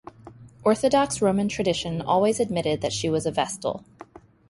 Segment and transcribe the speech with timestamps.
[0.63, 3.85] Orthodox Roman tradition always admitted that she was a Vestal.